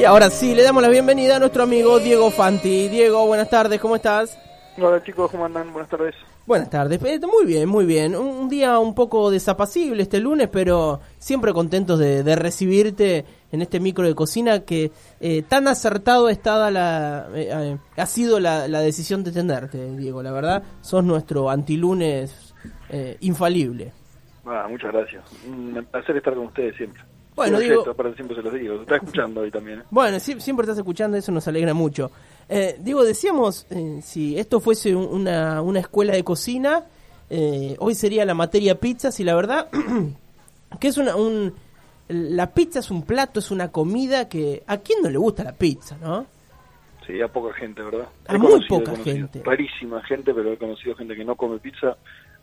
[0.00, 2.88] Y ahora sí, le damos la bienvenida a nuestro amigo Diego Fanti.
[2.88, 4.38] Diego, buenas tardes, ¿cómo estás?
[4.78, 5.70] Hola chicos, ¿cómo andan?
[5.74, 6.14] Buenas tardes.
[6.46, 8.16] Buenas tardes, Eh, muy bien, muy bien.
[8.16, 13.78] Un, día un poco desapacible este lunes, pero siempre contentos de, de recibirte en este
[13.78, 18.80] micro de cocina que eh, tan acertado está la, eh, eh, ha sido la, la
[18.80, 20.22] decisión de tenerte, Diego.
[20.22, 22.54] La verdad, sos nuestro antilunes
[22.88, 23.92] eh, infalible.
[24.46, 25.24] Ah, muchas gracias.
[25.46, 27.02] Un placer estar con ustedes siempre.
[27.36, 28.76] Bueno, digo- aparte siempre se los digo.
[28.76, 29.80] Se está escuchando hoy también.
[29.80, 29.82] ¿eh?
[29.90, 32.10] Bueno, sie- siempre estás escuchando, eso nos alegra mucho.
[32.48, 36.84] Eh, digo, decíamos, eh, si esto fuese un- una, una escuela de cocina,
[37.30, 39.68] eh, hoy sería la materia pizzas y la verdad
[40.80, 41.16] que es una...
[41.16, 41.54] Un,
[42.08, 44.64] la pizza es un plato, es una comida que...
[44.66, 46.26] ¿A quién no le gusta la pizza, no?
[47.06, 48.08] Sí, a poca gente, ¿verdad?
[48.26, 49.42] A He muy conocido, poca gente.
[49.44, 51.96] Rarísima gente, pero he conocido gente que no come pizza.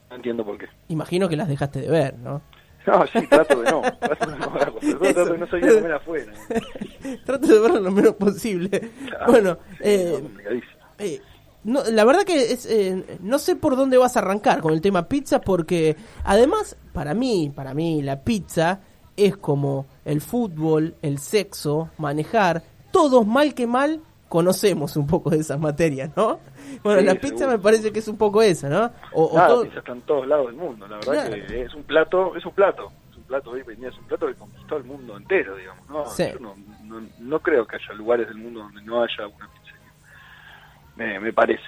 [0.09, 0.67] No entiendo por qué.
[0.87, 2.41] Imagino que las dejaste de ver, ¿no?
[2.91, 3.81] No, sí, trato de no.
[3.81, 6.33] Trato de no, trato de no salir a comer afuera.
[7.25, 8.91] Trato de verlo lo menos posible.
[9.27, 10.23] bueno, eh.
[10.99, 11.21] Eh,
[11.65, 14.79] no, la verdad que es, eh, no sé por dónde vas a arrancar con el
[14.79, 18.79] tema pizza porque además para mí, para mí la pizza
[19.17, 25.39] es como el fútbol, el sexo, manejar, todos mal que mal conocemos un poco de
[25.39, 26.39] esas materias, ¿no?
[26.83, 27.57] Bueno, Sí, la pizza seguro.
[27.57, 28.91] me parece que es un poco eso, ¿no?
[29.13, 30.87] O, o Nada, todo- está en todos lados del mundo.
[30.87, 31.47] La verdad Claro.
[31.47, 32.91] que es un plato, es un plato.
[33.11, 35.87] Es un plato, hoy es un plato que conquistó el mundo entero, digamos.
[35.89, 36.25] No, Sí.
[36.33, 39.91] Yo no, no, no creo que haya lugares del mundo donde no haya una pizzería.
[40.95, 41.63] Me, me parece.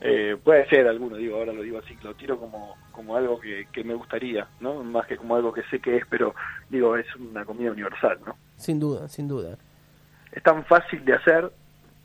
[0.00, 3.68] Eh, puede ser alguno, digo, ahora lo digo así, lo tiro como, como algo que,
[3.72, 4.82] que me gustaría, ¿no?
[4.82, 6.34] Más que como algo que sé que es, pero
[6.68, 8.36] digo, es una comida universal, ¿no?
[8.56, 9.56] sin duda, sin duda.
[10.32, 11.50] es tan fácil de hacer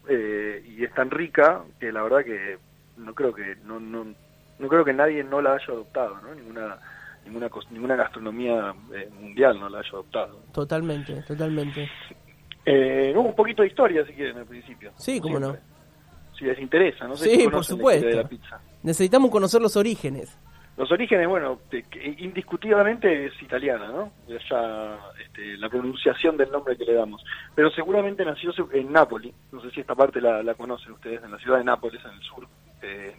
[0.09, 2.57] eh, y es tan rica que la verdad que
[2.97, 4.05] no creo que no, no,
[4.59, 6.77] no creo que nadie no la haya adoptado no ninguna
[7.25, 11.89] ninguna ninguna gastronomía eh, mundial no la haya adoptado Totalmente, totalmente.
[12.65, 15.55] eh, un poquito de historia si quieren al principio Sí, cómo no.
[16.37, 18.29] Si les interesa no sé Sí, si por la historia de la supuesto.
[18.29, 20.37] pizza Necesitamos conocer los orígenes.
[20.79, 21.59] Los orígenes, bueno,
[22.19, 24.13] indiscutiblemente es italiana, ¿no?
[24.29, 24.38] Ya
[25.22, 27.22] este, la pronunciación del nombre que le damos.
[27.53, 31.31] Pero seguramente nació en Nápoli, no sé si esta parte la, la conocen ustedes, en
[31.31, 32.47] la ciudad de Nápoles, en el sur,
[32.81, 33.13] eh,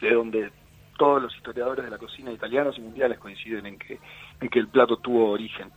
[0.00, 0.50] de donde
[0.96, 4.00] todos los historiadores de la cocina italianos y mundiales coinciden en que,
[4.40, 5.70] en que el plato tuvo origen.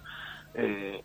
[0.54, 1.04] Eh,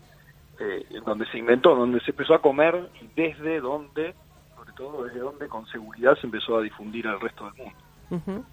[0.57, 4.15] eh, donde se inventó, donde se empezó a comer y desde donde,
[4.55, 7.77] sobre todo desde donde con seguridad se empezó a difundir al resto del mundo.
[8.09, 8.45] Ujú.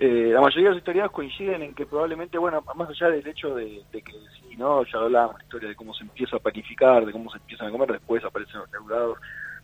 [0.00, 3.56] Eh, la mayoría de los historiadores coinciden en que probablemente, bueno, más allá del hecho
[3.56, 4.02] de, que
[4.40, 4.84] sí, ¿no?
[4.84, 7.70] Ya hablábamos la historia de cómo se empieza a panificar, de cómo se empiezan a
[7.72, 9.18] comer, después aparecen los regulados,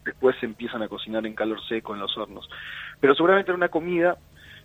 [0.05, 2.49] después se empiezan a cocinar en calor seco en los hornos.
[2.99, 4.19] Pero seguramente era una comida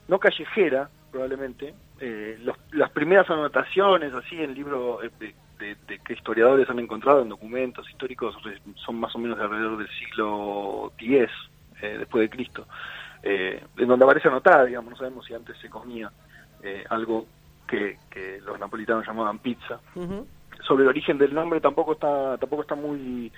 [0.07, 1.75] no callejera, probablemente.
[1.99, 5.11] Eh, los- las primeras anotaciones, así, en libros eh,
[5.59, 8.35] de, de- que historiadores han encontrado en documentos históricos,
[8.83, 11.29] son más o menos de alrededor del siglo X,
[11.83, 12.67] eh, después de Cristo
[13.23, 16.11] eh, en donde aparece anotada, digamos, no sabemos si antes se comía
[16.63, 17.25] eh, algo
[17.67, 19.79] que, que los napolitanos llamaban pizza.
[20.65, 23.31] Sobre el origen del nombre tampoco está tampoco está muy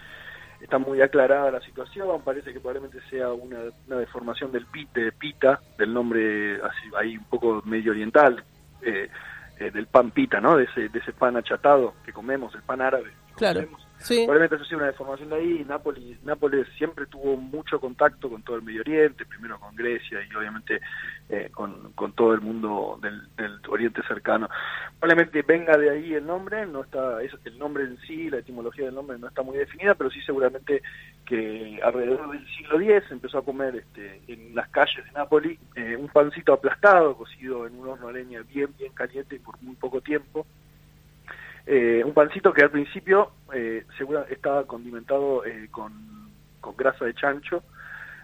[0.60, 5.12] está muy aclarada la situación, parece que probablemente sea una, una deformación del pit, de
[5.12, 8.44] pita, del nombre así ahí un poco medio oriental,
[8.82, 9.10] eh,
[9.60, 10.58] eh, del pan pita, ¿no?
[10.58, 13.12] De ese, de ese pan achatado que comemos, el pan árabe.
[13.30, 13.62] que Claro.
[13.62, 13.88] comemos.
[14.02, 14.26] Sí.
[14.26, 15.66] Probablemente eso sea una deformación de ahí.
[15.68, 20.36] Nápoles, Nápoles siempre tuvo mucho contacto con todo el Medio Oriente, primero con Grecia y
[20.36, 20.82] obviamente
[21.30, 23.22] eh, con, todo el mundo del,
[23.70, 24.50] Oriente cercano.
[25.00, 28.86] Probablemente venga de ahí el nombre, no está es- el nombre en sí, la etimología
[28.86, 30.82] del nombre no está muy definida, pero sí seguramente
[31.26, 35.96] que alrededor del siglo X empezó a comer este, en las calles de Nápoles eh,
[35.96, 40.02] un pancito aplastado, cocido en un horno a leña bien, bien caliente por muy poco
[40.02, 40.46] tiempo.
[41.66, 45.94] Eh, un pancito que al principio eh, segura, estaba condimentado eh, con,
[46.60, 47.64] con grasa de chancho,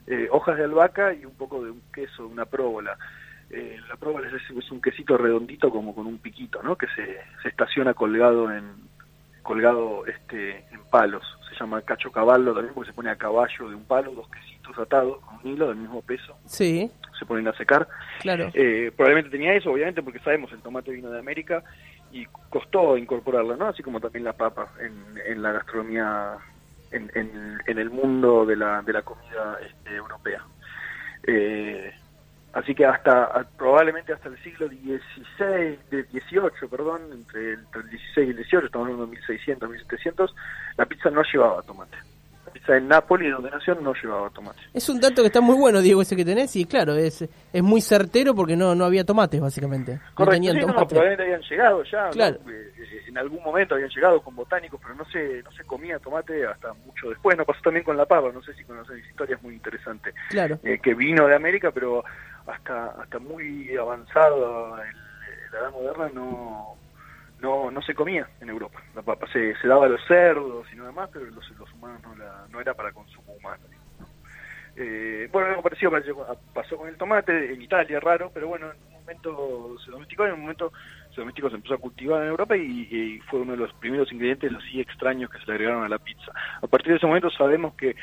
[0.08, 2.98] eh, hojas de albahaca y un poco de un queso, una próbola.
[3.50, 6.76] Eh, la próbola es, es un quesito redondito como con un piquito, ¿no?
[6.76, 8.88] Que se, se estaciona colgado en
[9.44, 13.76] colgado este en palos, se llama cacho caballo también porque se pone a caballo de
[13.76, 17.54] un palo, dos quesitos atados con un hilo del mismo peso, Sí, se ponen a
[17.54, 17.88] secar.
[18.20, 18.50] claro.
[18.54, 21.64] Eh, probablemente tenía eso, obviamente, porque sabemos el tomate vino de América
[22.12, 23.68] y costó incorporarlo, ¿no?
[23.68, 26.38] Así como también la papa en, en la gastronomía,
[26.92, 30.44] en, en, el mundo de la, de la comida este, europea.
[31.24, 31.94] Eh,
[32.54, 37.90] así que hasta probablemente hasta el siglo XVI, de 18, perdón, entre el, entre el
[37.90, 40.36] 16 y el 18, estamos hablando de 1600, 1700,
[40.78, 41.98] la pizza no llevaba tomate.
[42.48, 44.60] Pizza en Nápoles, donde nació, no llevaba tomate.
[44.74, 47.22] Es un dato que está muy bueno, Diego, ese que tenés, y claro, es,
[47.54, 49.94] es muy certero porque no, no había tomates, básicamente.
[49.96, 50.88] No Correcto, tenían sí, no, tomate.
[50.88, 52.10] probablemente habían llegado ya.
[52.10, 52.36] Claro.
[52.50, 56.00] Eh, eh, en algún momento habían llegado con botánicos, pero no se, no se comía
[56.00, 57.38] tomate hasta mucho después.
[57.38, 60.60] No pasó también con la papa, no sé si conocen historias muy interesantes, Claro.
[60.64, 62.04] eh, que vino de América, pero
[62.46, 65.08] hasta hasta muy avanzado el-
[65.52, 66.76] la edad moderna no,
[67.40, 68.82] no no se comía en Europa.
[68.96, 72.48] La papa se, daba a los cerdos y nada más, pero los, humanos no, la,
[72.50, 73.64] no era para consumo humano.
[74.00, 74.08] ¿no?
[74.80, 75.92] Eh, bueno, algo parecido
[76.54, 80.34] pasó- con el tomate en Italia, raro, pero bueno, en un momento se domesticó, en
[80.34, 80.72] un momento
[81.16, 84.12] se domesticó, se empezó a cultivar en Europa y, y fue uno de los primeros
[84.12, 86.32] ingredientes, los sí extraños que se le agregaron a la pizza.
[86.62, 87.96] A partir de ese momento sabemos que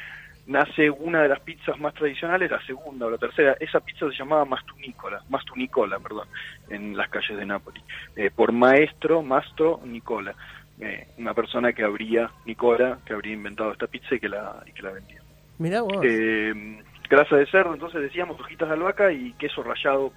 [0.47, 3.57] nace una de las pizzas más tradicionales, la segunda o la tercera.
[3.61, 6.29] Esa pizza se llamaba Mastunicola, Mastunicola, perdón,
[6.69, 7.83] en las calles de Nápoles,
[8.17, 10.35] eh, por maestro Mastro Nicola,
[10.81, 14.73] eh, una persona que habría, Nicola, que habría inventado esta pizza y que la, y
[14.73, 15.21] que la vendía.
[15.59, 16.01] Mirá vos.
[16.03, 20.13] Eh, grasa de cerdo, entonces decíamos hojitas de albahaca y queso rallado,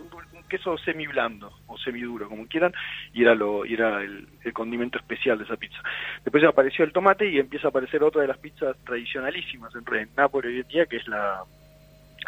[0.48, 2.74] queso semi blando o semi duro, como quieran,
[3.14, 5.82] y era lo y era el, el condimento especial de esa pizza.
[6.24, 10.10] Después apareció el tomate y empieza a aparecer otra de las pizzas tradicionalísimas en, en
[10.16, 11.42] Nápoles hoy en día, que es la,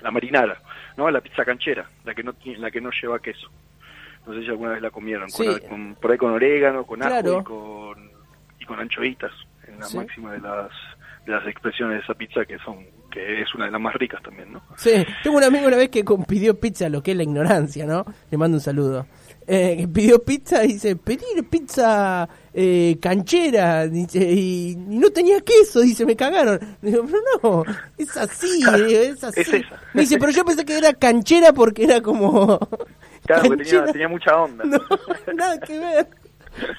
[0.02, 0.58] la marinara,
[0.98, 1.10] ¿no?
[1.10, 3.50] La pizza canchera, la que no la que no lleva queso.
[4.28, 5.30] No sé si alguna vez la comieron,
[5.68, 7.40] con- por ahí con orégano, con ajo Claro.
[7.40, 8.12] y con,
[8.60, 9.32] y con anchoitas,
[9.68, 9.98] en la Sí.
[9.98, 10.70] máxima de las
[11.26, 14.22] de las expresiones de esa pizza que son que es una de las más ricas
[14.24, 14.62] también, ¿no?
[14.78, 14.92] Sí,
[15.24, 18.06] tengo un amigo una vez que pidió pizza, lo que es la ignorancia, ¿no?
[18.30, 19.06] Le mando un saludo.
[19.48, 25.42] Eh, que pidió pizza y dice, pedir pizza eh, canchera, dice, y, y no tenía
[25.42, 26.60] queso, dice, me cagaron.
[26.82, 28.62] Digo, pero no, es así,
[28.92, 29.42] es así.
[29.42, 29.82] es esa.
[29.94, 32.60] Me dice, pero yo pensé que era canchera porque era como...
[33.26, 33.92] Claro, porque tenía, canchera".
[33.92, 34.64] tenía mucha onda.
[34.64, 34.80] No,
[35.36, 36.08] nada que ver.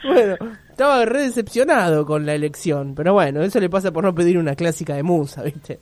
[0.05, 0.37] Bueno,
[0.69, 4.55] estaba re decepcionado con la elección, pero bueno, eso le pasa por no pedir una
[4.55, 5.81] clásica de musa, ¿viste?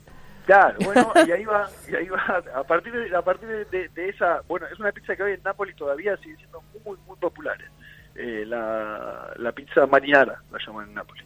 [0.49, 3.89] Claro, bueno, y ahí va, y ahí va, a partir de, a partir de, de-
[3.89, 7.15] de esa, bueno, es una pizza que hoy en Nápoles todavía sigue siendo muy, muy
[7.17, 7.55] popular.
[8.15, 11.23] Eh, la, la pizza marinara, la llaman en Nápoles.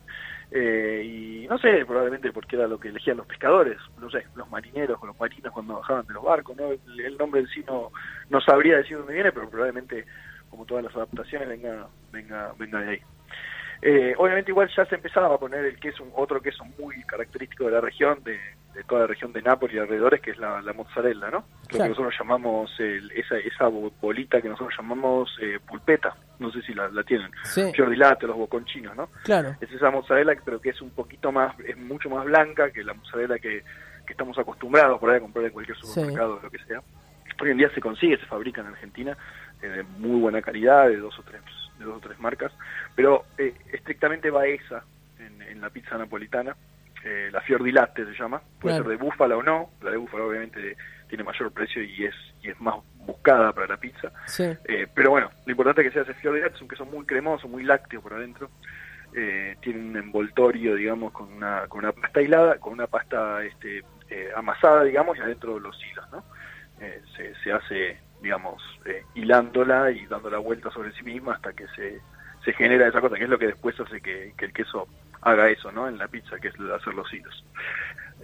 [0.51, 4.49] Eh, y no sé, probablemente porque era lo que elegían los pescadores, no sé, los
[4.51, 6.71] marineros o los marinos cuando bajaban de los barcos, ¿no?
[6.73, 7.93] El, el nombre en sí no,
[8.29, 10.05] no sabría decir dónde viene, pero probablemente,
[10.49, 13.01] como todas las adaptaciones, venga, venga, venga de ahí.
[13.81, 17.71] Eh, obviamente igual ya se empezaba a poner el queso, otro queso muy característico de
[17.71, 18.37] la región, de,
[18.73, 21.37] de toda la región de Nápoles y alrededores, que es la, la mozzarella, ¿no?
[21.39, 21.83] Lo Claro.
[21.83, 26.61] que nosotros llamamos, el- esa, esa bo- bolita que nosotros llamamos eh, pulpeta, no sé
[26.63, 27.71] si la, la tienen, Sí.
[27.73, 29.09] fior di latte, los boconchinos, ¿no?
[29.23, 29.55] Claro.
[29.61, 32.93] Es esa mozzarella, pero que es un poquito más, es mucho más blanca que la
[32.93, 33.63] mozzarella que,
[34.05, 36.81] que estamos acostumbrados por ahí a comprar en cualquier supermercado o lo que sea.
[37.41, 39.17] Hoy en día se consigue, se fabrica en Argentina,
[39.61, 41.41] eh, de muy buena calidad, de dos o tres,
[41.77, 42.51] de dos o tres marcas,
[42.95, 44.83] pero eh, estrictamente va esa
[45.19, 46.55] en, en la pizza napolitana.
[47.05, 48.89] Eh, la fior di latte se llama, puede Claro.
[48.89, 50.77] ser de búfala o no, la de búfala obviamente
[51.09, 54.11] tiene mayor precio y es y es más buscada para la pizza.
[54.25, 54.43] Sí.
[54.65, 56.85] Eh, pero bueno, lo importante es que sea ese fior di latte, es un queso
[56.85, 58.49] muy cremoso, muy lácteo por adentro.
[59.15, 63.83] Eh, tiene un envoltorio, digamos, con una, con una pasta hilada, con una pasta este,
[64.09, 66.23] eh, amasada, digamos, y adentro los hilos, ¿no?
[66.81, 71.53] Eh, se, se hace, digamos, eh, hilándola y dando la vuelta sobre sí misma hasta
[71.53, 72.01] que se,
[72.43, 74.87] se genera esa cosa, que es lo que después hace que, que el queso
[75.23, 75.87] haga eso, ¿no?
[75.87, 77.45] En la pizza, que es hacer los hilos.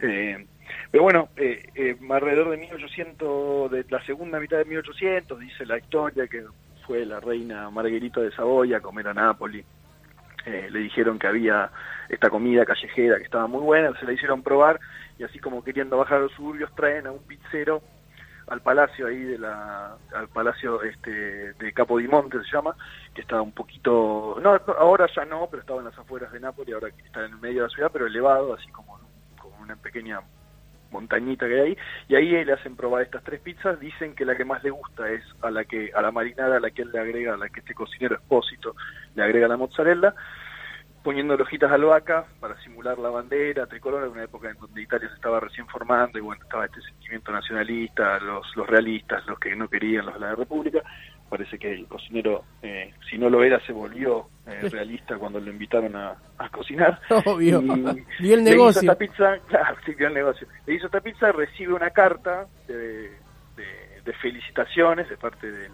[0.01, 0.46] Eh,
[0.91, 5.77] pero bueno, eh, eh, alrededor de 1800, de la segunda mitad de 1800, dice la
[5.77, 6.46] historia que
[6.86, 9.65] fue la reina Margarita de Saboya a comer a Nápoles.
[10.46, 11.70] Eh, le dijeron que había
[12.08, 14.79] esta comida callejera que estaba muy buena, se la hicieron probar
[15.18, 17.84] y así como queriendo bajar a los suburbios traen a un pizzero
[18.50, 22.75] al palacio ahí de la al palacio este de Capodimonte se llama
[23.13, 26.74] que estaba un poquito no ahora ya no pero estaba en las afueras de Nápoles
[26.74, 29.00] ahora está en el medio de la ciudad pero elevado así como
[29.39, 30.22] como una pequeña
[30.91, 31.77] montañita que hay ahí.
[32.08, 33.79] Y ahí le hacen probar estas tres pizzas.
[33.79, 36.60] Dicen que la que más le gusta es a la que a la marinara a
[36.60, 38.75] la que él le agrega a la que este cocinero expósito
[39.15, 40.13] le agrega la mozzarella
[41.10, 45.10] poniendo hojitas de albahaca para simular la bandera tricolor en una época en donde Italia
[45.10, 49.56] se estaba recién formando y bueno estaba este sentimiento nacionalista los los realistas los que
[49.56, 50.84] no querían los de la República
[51.28, 55.50] parece que el cocinero eh, si no lo era se volvió eh, realista cuando lo
[55.50, 57.00] invitaron a, a cocinar.
[57.25, 57.60] Obvio.
[58.20, 58.82] Y el le hizo negocio.
[58.82, 60.48] esta pizza, claro, sí, el negocio.
[60.68, 63.10] Le hizo esta pizza, recibe una carta de,
[63.56, 65.72] de- de felicitaciones de parte del,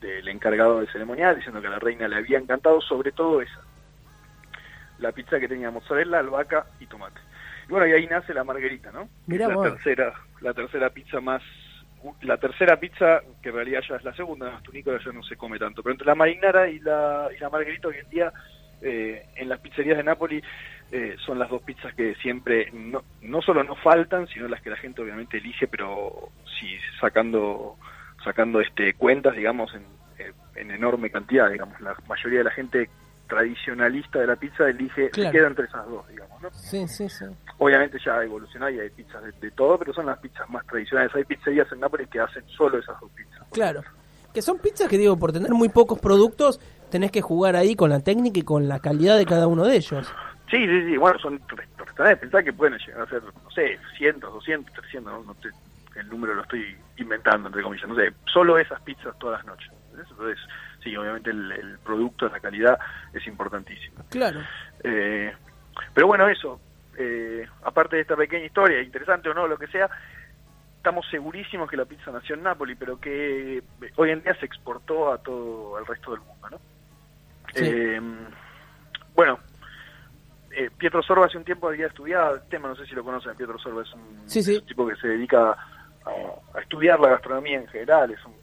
[0.00, 3.60] del encargado del ceremonial, diciendo que a la reina le había encantado, sobre todo esa.
[4.98, 7.20] La pizza que tenía mozzarella, albahaca y tomate.
[7.68, 9.08] Y bueno, y ahí nace la margarita, ¿no?
[9.26, 11.42] Mirá la tercera, la tercera pizza más
[12.22, 15.36] la tercera pizza, que en realidad ya es la segunda, la tunícola ya no se
[15.36, 18.32] come tanto, pero entre la marinara y la, y la margarita hoy en día
[18.82, 20.42] eh, en las pizzerías de Nápoli
[20.92, 24.70] eh, son las dos pizzas que siempre no, no solo no faltan, sino las que
[24.70, 27.76] la gente obviamente elige, pero si sacando
[28.22, 29.84] sacando este cuentas, digamos, en,
[30.56, 32.88] en enorme cantidad, digamos, la mayoría de la gente
[33.26, 35.30] tradicionalista de la pizza elige, Claro.
[35.30, 36.50] se queda entre esas dos, digamos, ¿no?
[36.52, 37.24] Sí, sí, sí.
[37.58, 40.66] Obviamente ya ha evolucionado y hay pizzas de, de todo, pero son las pizzas más
[40.66, 41.14] tradicionales.
[41.14, 43.46] Hay pizzerías en Nápoles que hacen solo esas dos pizzas.
[43.52, 43.82] Claro.
[44.34, 47.90] Que son pizzas que digo, por tener muy pocos productos, tenés que jugar ahí con
[47.90, 50.06] la técnica y con la calidad de cada uno de ellos.
[50.50, 53.78] Sí, sí, sí, bueno, son re- restaurantes, pensá que pueden llegar a ser, no sé,
[53.98, 55.48] 100, 200, 300, no, No te-
[55.98, 59.70] el número lo estoy inventando, entre comillas, no sé, solo esas pizzas todas las noches.
[59.98, 60.38] Entonces,
[60.86, 62.78] sí, obviamente el, el producto, la calidad
[63.12, 64.04] es importantísimo.
[64.08, 64.40] Claro.
[64.84, 65.34] Eh,
[65.92, 66.60] pero bueno, eso,
[66.96, 69.90] eh, aparte de esta pequeña historia, interesante o no, lo que sea,
[70.76, 73.62] estamos segurísimos que la pizza nació en Nápoli, pero que eh,
[73.96, 76.58] hoy en día se exportó a todo el resto del mundo, ¿no?
[77.52, 77.64] Sí.
[77.64, 78.00] Eh,
[79.12, 79.40] bueno,
[80.52, 83.34] eh, Pietro Sorba hace un tiempo había estudiado el tema, no sé si lo conocen,
[83.34, 84.54] Pietro Sorba es un, Sí, sí.
[84.54, 85.56] es un tipo que se dedica a,
[86.54, 88.35] a estudiar la gastronomía en general, es un,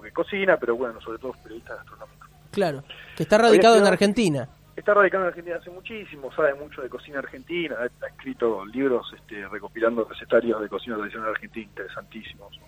[0.00, 2.26] que cocina, pero bueno, sobre todo es periodista gastronómico.
[2.50, 2.84] Claro.
[3.16, 4.48] Que está radicado en Argentina.
[4.76, 9.12] Está radicado en Argentina hace muchísimo, sabe mucho de cocina argentina, ha, ha escrito libros
[9.14, 12.58] este, recopilando recetarios de cocina tradicional argentina interesantísimos.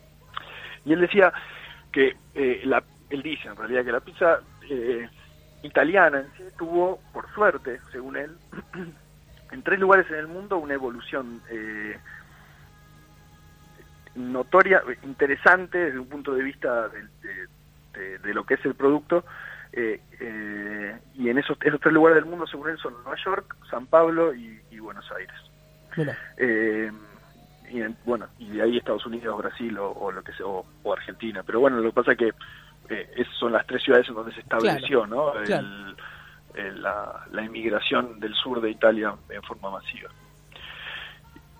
[0.84, 1.32] Y él decía
[1.90, 5.08] que, eh, la, él dice en realidad que la pizza eh,
[5.62, 8.36] italiana en sí tuvo, por suerte, según él,
[9.52, 11.96] en tres lugares en el mundo una evolución eh,
[14.14, 17.48] notoria, interesante desde un punto de vista de, de-
[17.98, 19.24] de- de lo que es el producto.
[19.76, 23.56] eh, eh, y en esos, esos tres lugares del mundo, según él, son Nueva York,
[23.68, 25.34] San Pablo y, y Buenos Aires.
[25.96, 26.16] Mira.
[26.36, 26.92] Eh,
[27.70, 30.64] y en- bueno, y de ahí Estados Unidos, Brasil o, o lo que sea, o,
[30.84, 31.42] o Argentina.
[31.44, 32.32] Pero bueno, lo que pasa es que
[32.88, 35.36] eh, esas son las tres ciudades en donde se estableció, ¿no?
[35.40, 35.66] El- claro.
[36.54, 40.08] el- la, la inmigración del sur de Italia en forma masiva.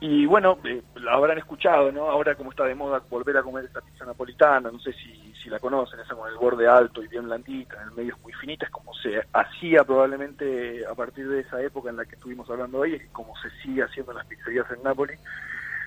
[0.06, 2.10] Y bueno, eh, la habrán escuchado, ¿no?
[2.10, 5.48] Ahora como está de moda volver a comer esta pizza napolitana, no sé si, si
[5.48, 8.34] la conocen, esa con el borde alto y bien blandita, en el medio es muy
[8.34, 12.50] finita, es como se hacía probablemente a partir de esa época en la que estuvimos
[12.50, 15.18] hablando hoy, es como se sigue haciendo en las pizzerías en Nápoles.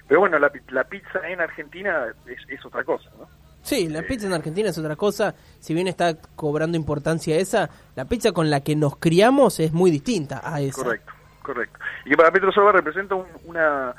[0.07, 3.27] Pero bueno, la, la pizza en Argentina es, es otra cosa, ¿no?
[3.61, 5.35] Sí, la pizza en Argentina es otra cosa.
[5.59, 9.91] Si bien está cobrando importancia esa, la pizza con la que nos criamos es muy
[9.91, 10.81] distinta a esa.
[10.81, 11.77] Correcto, correcto.
[12.03, 13.93] Y que para Petro Sorba representa un, una,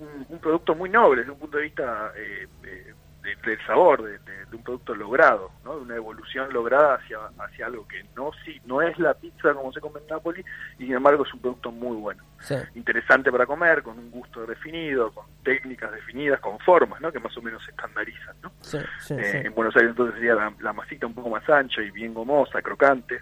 [0.00, 4.02] un, un producto muy noble desde un punto de vista eh, eh, de- del sabor,
[4.02, 5.76] de, de- de un producto logrado, ¿no?
[5.76, 9.72] de una evolución lograda hacia, hacia algo que no, sí, no es la pizza como
[9.72, 10.44] se come en Nápoles
[10.78, 12.22] y sin embargo es un producto muy bueno.
[12.40, 12.54] Sí.
[12.74, 17.10] Interesante para comer, con un gusto definido, con técnicas definidas, con formas ¿no?
[17.10, 18.36] que más o menos se estandarizan.
[18.42, 18.52] ¿no?
[18.60, 19.42] Sí, sí, Eh.
[19.46, 22.60] En Buenos Aires entonces sería la, la masita un poco más ancha y bien gomosa,
[22.60, 23.20] crocante,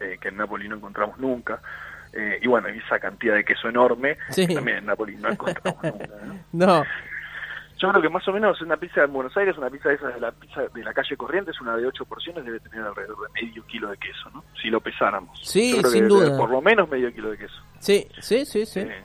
[0.00, 1.60] eh, que en Nápoles no encontramos nunca.
[2.12, 4.46] Eh, y bueno, y esa cantidad de queso enorme, Sí.
[4.46, 5.82] que también en Nápoles no encontramos.
[6.52, 6.82] No,
[7.80, 10.14] Yo creo que más o menos una pizza en Buenos Aires, una pizza de esas
[10.14, 13.40] de la pizza de la calle Corrientes, una de ocho porciones, debe tener alrededor de
[13.42, 14.42] medio kilo de queso, ¿no?
[14.60, 15.38] Si lo pesáramos.
[15.42, 16.36] Sí, Yo creo que sin duda.
[16.36, 17.62] por lo menos medio kilo de queso.
[17.78, 18.80] sí, sí, sí, sí.
[18.80, 19.04] Eh,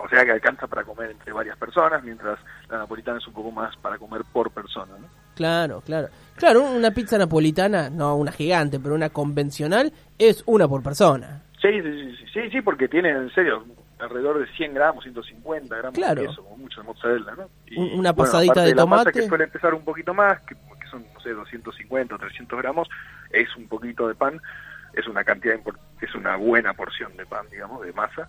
[0.00, 2.38] o sea que alcanza para comer entre varias personas, mientras
[2.68, 5.06] la napolitana es un poco más para comer por persona, ¿no?
[5.36, 6.08] Claro, claro.
[6.36, 11.42] Claro, una pizza napolitana, no una gigante, pero una convencional, es una por persona.
[11.60, 13.64] Sí, sí, sí, sí, sí, porque tiene en serio
[13.98, 16.20] alrededor de 100 gramos, 150 gramos Claro.
[16.22, 17.48] de queso, como mucho de mozzarella, ¿no?
[17.76, 19.20] Un- una pasadita aparte de la masa tomate.
[19.20, 22.88] que suele empezar un poquito más, que, que son, no sé, 250 o 300 gramos,
[23.30, 24.40] es un poquito de pan,
[24.92, 25.58] es una cantidad,
[26.00, 28.28] es una buena porción de pan, digamos, de masa,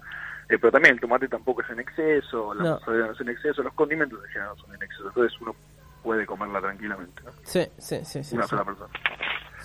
[0.52, 2.72] Eh, pero también el tomate tampoco es en exceso, la No.
[2.80, 5.56] mozzarella no es en exceso, los condimentos en general no son en exceso, entonces uno
[6.02, 7.30] puede comerla tranquilamente, ¿no?
[7.44, 8.34] Sí, sí, sí, sí.
[8.34, 8.50] Una sí.
[8.50, 8.90] sola persona.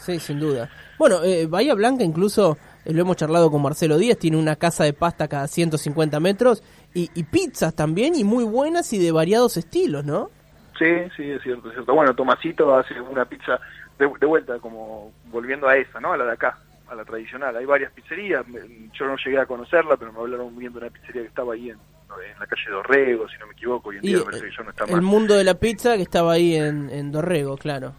[0.05, 0.69] Sí, sin duda.
[0.99, 4.85] Bueno, eh, Bahía Blanca incluso, eh, lo hemos charlado con Marcelo Díaz, tiene una casa
[4.85, 9.57] de pasta cada 150 metros y, y pizzas también y muy buenas y de variados
[9.57, 10.31] estilos, ¿no?
[10.79, 11.95] Sí, sí, es cierto, es cierto.
[11.95, 13.59] Bueno, Tomasito hace una pizza
[13.99, 16.13] de, de vuelta, como volviendo a esa, ¿no?
[16.13, 16.59] A la de acá,
[16.89, 17.57] a la tradicional.
[17.57, 18.45] Hay varias pizzerías,
[18.93, 21.71] yo no llegué a conocerla, pero me hablaron bien de una pizzería que estaba ahí
[21.71, 24.45] en, en la calle Dorrego, si no me equivoco, y en Y día me parece
[24.47, 25.03] que ya no está el más.
[25.03, 27.95] mundo de la pizza que estaba ahí en, en Dorrego, claro.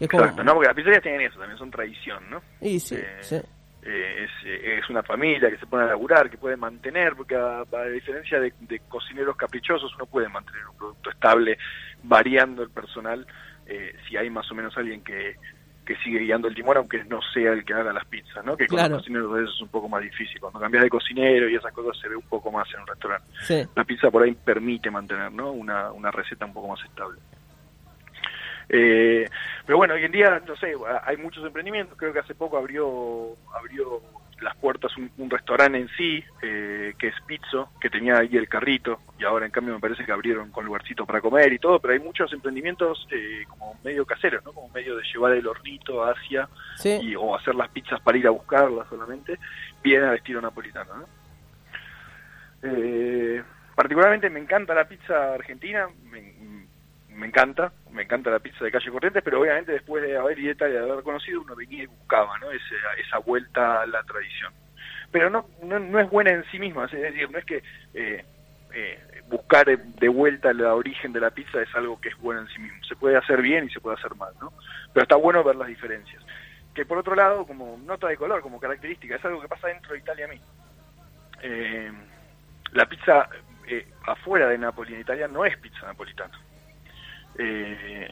[0.00, 0.54] Es como- Exacto, ¿no?
[0.54, 2.42] Porque las pizzerías tienen eso, también son tradición, ¿no?
[2.60, 3.36] Y sí, Eh, sí.
[3.82, 4.30] eh, es,
[4.84, 8.38] es una familia que se pone a laburar, que puede mantener, porque a, a diferencia
[8.40, 11.58] de, de cocineros caprichosos, uno puede mantener un producto estable,
[12.02, 13.26] variando el personal,
[13.66, 15.34] eh, si hay más o menos alguien que,
[15.84, 18.56] que sigue guiando el timón, aunque no sea el que haga las pizzas, ¿no?
[18.56, 18.94] Que con Claro.
[18.94, 20.38] los cocineros de eso es un poco más difícil.
[20.38, 23.26] Cuando cambias de cocinero y esas cosas se ve un poco más en un restaurante.
[23.40, 23.62] Sí.
[23.74, 25.50] La pizza por ahí permite mantener, ¿no?
[25.50, 27.18] Una, una receta un poco más estable.
[28.68, 29.28] Eh,
[29.64, 31.96] pero bueno, hoy en día, no sé, hay muchos emprendimientos.
[31.96, 34.00] Creo que hace poco abrió abrió
[34.40, 38.48] las puertas un, un restaurante en sí, eh, que es Pizzo, que tenía ahí el
[38.48, 41.80] carrito, y ahora en cambio me parece que abrieron con lugarcito para comer y todo,
[41.80, 44.52] pero hay muchos emprendimientos eh, como medio caseros, ¿no?
[44.52, 46.98] Como medio de llevar el hornito hacia, Sí.
[47.02, 49.38] y, o hacer las pizzas para ir a buscarlas solamente,
[49.82, 51.06] bien al estilo napolitano, ¿no?
[52.62, 53.42] Eh,
[53.74, 56.32] particularmente me encanta la pizza argentina, me,
[57.18, 60.52] me encanta, me encanta la pizza de calle Corrientes, pero obviamente después de haber ido
[60.52, 62.46] Italia, de haber conocido, uno venía y buscaba, ¿no?
[62.50, 64.52] Esa vuelta a la tradición.
[65.10, 67.62] Pero no, no, no es buena en sí misma, es decir, no es que
[67.94, 68.24] eh,
[68.72, 72.48] eh, buscar de vuelta el origen de la pizza es algo que es bueno en
[72.48, 72.82] sí mismo.
[72.84, 74.52] Se puede hacer bien y se puede hacer mal, ¿no?
[74.92, 76.22] Pero está bueno ver las diferencias.
[76.74, 79.92] Que por otro lado, como nota de color, como característica, es algo que pasa dentro
[79.92, 80.46] de Italia mismo.
[81.42, 81.90] Eh,
[82.72, 83.28] la pizza
[83.66, 86.38] eh, afuera de Nápoles, en Italia, no es pizza napolitana.
[87.36, 88.08] Eh,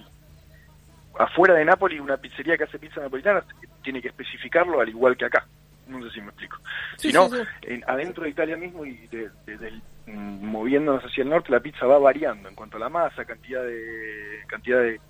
[1.19, 3.43] afuera de Nápoles, una pizzería que hace pizza napolitana
[3.83, 5.47] tiene que especificarlo al igual que acá.
[5.87, 6.59] No sé si me explico.
[6.97, 7.43] Sí, si no, sí, sí.
[7.73, 11.61] en- adentro de Italia mismo y de- de- del- mm, moviéndonos hacia el norte, la
[11.61, 15.01] pizza va variando en cuanto a la masa, cantidad de cantidad de,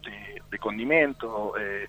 [0.61, 1.89] condimentos, eh,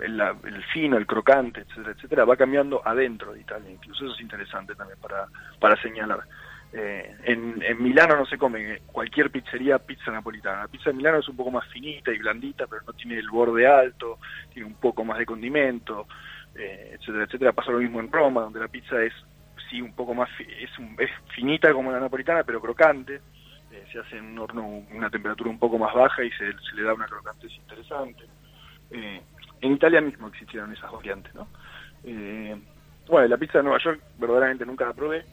[0.00, 3.70] el, la- el fino, el crocante, etcétera, etcétera, va cambiando adentro de Italia.
[3.70, 5.26] Incluso eso es interesante también para,
[5.60, 6.20] para señalar.
[6.78, 10.60] Eh, en, en Milano no se come cualquier pizzería pizza napolitana.
[10.62, 13.30] La pizza de Milano es un poco más finita y blandita, pero no tiene el
[13.30, 14.18] borde alto,
[14.52, 16.06] tiene un poco más de condimento,
[16.54, 17.52] eh, etcétera, etcétera.
[17.52, 19.14] Pasa lo mismo en Roma, donde la pizza es
[19.70, 23.20] sí un poco más es, un- es finita como la napolitana, pero crocante.
[23.72, 26.74] Eh, se hace en un horno una temperatura un poco más baja y se, se
[26.76, 28.24] le da una crocantez interesante.
[28.90, 29.20] Eh,
[29.62, 31.48] en Italia mismo existieron esas variantes, ¿no?
[32.04, 32.54] Eh,
[33.08, 35.24] bueno, la pizza de Nueva York verdaderamente nunca la probé,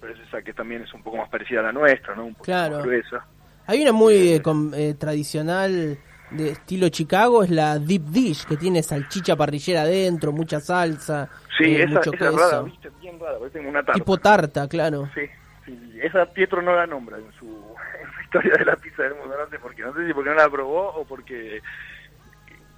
[0.00, 2.24] pero es esa que también es un poco más parecida a la nuestra, ¿no?
[2.26, 2.76] Un poco Claro.
[2.76, 3.24] más gruesa.
[3.66, 5.98] Hay una muy eh, com- eh, tradicional
[6.30, 11.64] de estilo Chicago, es la deep dish, que tiene salchicha parrillera adentro, mucha salsa, Sí,
[11.64, 12.36] eh, esa, mucho esa es queso.
[12.50, 13.92] rara, viste, bien rara, parece como una tarta.
[13.94, 15.08] tipo tarta, claro.
[15.14, 15.22] Sí,
[15.64, 17.46] sí, esa Pietro no la nombra en su,
[18.02, 20.12] en su historia de la pizza del mundo, no sé por qué, no sé si
[20.14, 21.60] porque no la probó o porque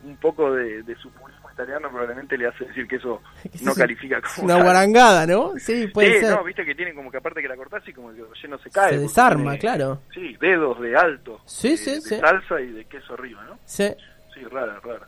[0.04, 3.22] un poco de, de su purismo italiano probablemente le hace decir que eso
[3.62, 5.52] no califica como una guarangada, ¿no?
[5.58, 6.36] Sí, puede sí, ser.
[6.36, 8.58] no, viste que tienen como que aparte que la cortás y como que el relleno
[8.58, 8.90] se cae.
[8.94, 10.02] Se desarma, tiene, claro.
[10.14, 11.40] Sí, dedos de alto.
[11.46, 12.18] Sí, de, sí, de sí.
[12.20, 13.58] salsa y de queso arriba, ¿no?
[13.64, 13.88] Sí.
[14.34, 15.06] Sí, rara, rara.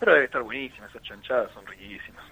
[0.00, 2.24] Pero debe estar buenísima, esas chanchadas son riquísimas.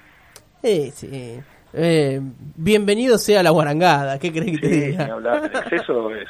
[0.63, 1.41] Sí, sí.
[1.75, 2.21] Eh,
[2.57, 5.05] bienvenido sea la guarangada, ¿qué crees que te diga?
[5.07, 5.45] hablar.
[5.53, 6.29] El exceso es,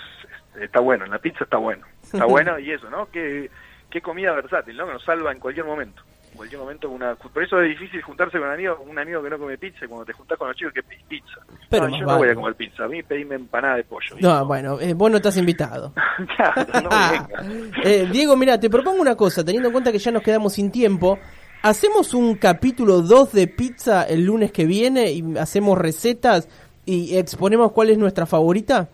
[0.55, 1.85] es- está bueno, en la pizza está bueno.
[2.03, 3.11] Está bueno y eso, ¿no?
[3.11, 3.51] Qué,
[3.91, 4.87] qué comida versátil, ¿no?
[4.87, 6.03] Que nos salva en cualquier momento.
[6.33, 7.15] En cualquier momento una...
[7.15, 9.89] Por eso es difícil juntarse con un amigo, un amigo que no come pizza y
[9.89, 11.41] cuando te juntás con los chicos que pedís pizza.
[11.69, 12.33] Pero no, yo no voy vale.
[12.33, 14.17] a comer pizza, a mí pedime empanada de pollo.
[14.19, 15.93] No, bueno, eh, vos no estás invitado.
[16.37, 17.73] claro, no venga.
[17.85, 20.71] Eh, Diego, mira, te propongo una cosa, teniendo en cuenta que ya nos quedamos sin
[20.71, 21.19] tiempo.
[21.63, 26.49] ¿Hacemos un capítulo 2 de pizza el lunes que viene y hacemos recetas
[26.85, 28.89] y exponemos cuál es nuestra favorita?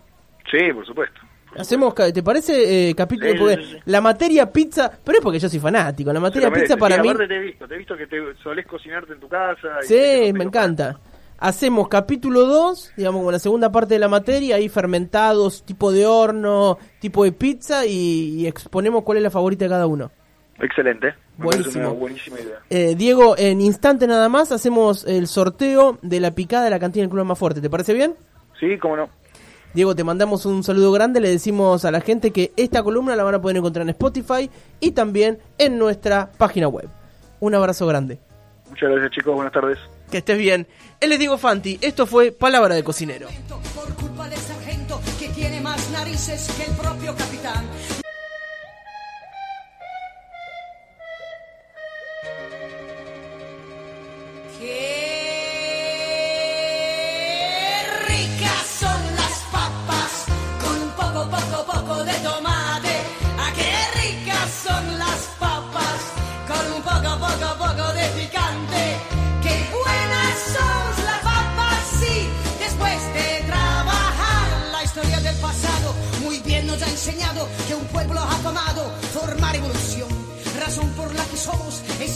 [0.51, 1.21] Sí, por supuesto.
[1.59, 3.33] Hacemos, ¿te parece eh, capítulo?
[3.39, 7.03] Porque la materia pizza, pero es porque yo soy fanático, la materia pizza para Sí,
[7.03, 7.09] mí...
[7.09, 9.69] aparte te he visto, te he visto que te solés cocinarte en tu casa.
[9.83, 10.99] y Sí, te me encanta.
[11.41, 16.05] Hacemos capítulo 2, digamos, con la segunda parte de la materia, ahí fermentados, tipo de
[16.05, 20.11] horno, tipo de pizza, y, y exponemos cuál es la favorita de cada uno.
[20.61, 21.15] Excelente.
[21.37, 21.95] Buenísimo.
[21.95, 22.59] buenísima idea.
[22.69, 27.05] Eh, Diego, en instante nada más hacemos el sorteo de la picada de la cantina
[27.05, 27.61] del Club Más Fuerte.
[27.61, 28.17] ¿Te parece bien?
[28.59, 29.09] Sí, cómo no.
[29.75, 31.21] Diego, te mandamos un saludo grande.
[31.21, 34.51] Le decimos a la gente que esta columna la van a poder encontrar en Spotify
[34.81, 36.89] y también en nuestra página web.
[37.41, 38.19] Un abrazo grande.
[38.69, 39.35] Muchas gracias, chicos.
[39.35, 39.79] Buenas tardes.
[40.11, 40.67] Que estés bien.
[41.01, 41.79] Él es Diego Fanti.
[41.81, 43.29] Esto fue Palabra de Cocinero.
[43.75, 47.65] Por culpa del sargento que tiene más narices que el propio capitán.